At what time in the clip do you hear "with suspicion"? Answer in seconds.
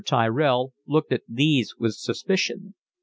1.77-2.73